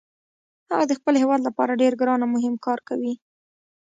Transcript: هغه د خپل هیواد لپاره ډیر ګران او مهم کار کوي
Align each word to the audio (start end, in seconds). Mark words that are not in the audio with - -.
هغه 0.69 0.85
د 0.87 0.93
خپل 0.99 1.13
هیواد 1.21 1.41
لپاره 1.47 1.79
ډیر 1.81 1.93
ګران 2.01 2.19
او 2.25 2.29
مهم 2.35 2.55
کار 2.65 2.79
کوي 2.89 3.13